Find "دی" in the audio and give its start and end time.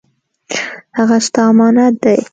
2.03-2.19